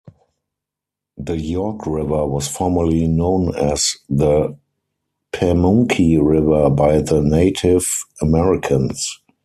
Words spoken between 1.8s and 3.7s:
River was formerly known